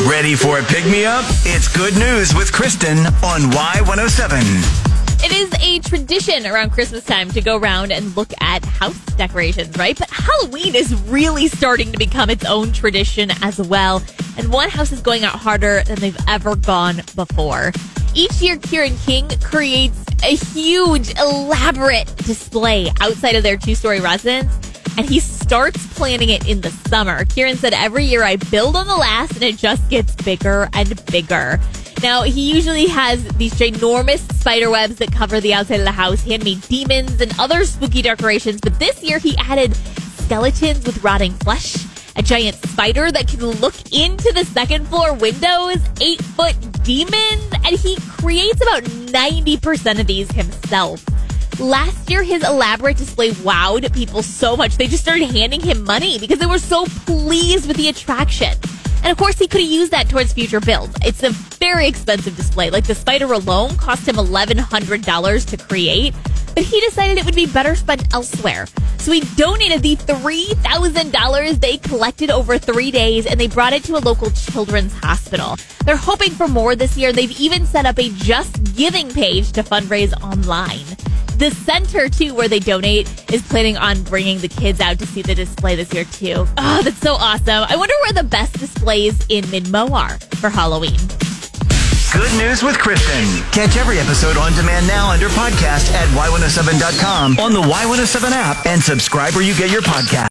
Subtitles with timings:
[0.00, 1.22] Ready for a pick me up?
[1.44, 5.22] It's good news with Kristen on Y107.
[5.22, 9.76] It is a tradition around Christmas time to go around and look at house decorations,
[9.76, 9.96] right?
[9.96, 14.02] But Halloween is really starting to become its own tradition as well.
[14.38, 17.72] And one house is going out harder than they've ever gone before.
[18.14, 24.71] Each year, Kieran King creates a huge, elaborate display outside of their two story residence.
[24.98, 27.24] And he starts planning it in the summer.
[27.24, 31.04] Kieran said, Every year I build on the last and it just gets bigger and
[31.06, 31.58] bigger.
[32.02, 36.22] Now, he usually has these ginormous spider webs that cover the outside of the house,
[36.24, 38.60] handmade demons, and other spooky decorations.
[38.60, 39.76] But this year, he added
[40.16, 41.76] skeletons with rotting flesh,
[42.16, 47.78] a giant spider that can look into the second floor windows, eight foot demons, and
[47.78, 51.04] he creates about 90% of these himself.
[51.62, 56.18] Last year, his elaborate display wowed people so much they just started handing him money
[56.18, 58.52] because they were so pleased with the attraction.
[59.04, 60.96] And of course, he could have used that towards future builds.
[61.04, 62.70] It's a very expensive display.
[62.70, 66.14] Like the spider alone cost him $1,100 to create,
[66.56, 68.66] but he decided it would be better spent elsewhere.
[68.98, 73.94] So he donated the $3,000 they collected over three days and they brought it to
[73.96, 75.56] a local children's hospital.
[75.84, 77.12] They're hoping for more this year.
[77.12, 80.86] They've even set up a Just Giving page to fundraise online.
[81.36, 85.22] The center, too, where they donate, is planning on bringing the kids out to see
[85.22, 86.46] the display this year, too.
[86.58, 87.64] Oh, that's so awesome.
[87.68, 90.98] I wonder where the best displays in Midmo are for Halloween.
[92.12, 93.24] Good news with Kristen.
[93.52, 98.82] Catch every episode on demand now under podcast at y107.com on the Y107 app and
[98.82, 100.20] subscribe where you get your podcast.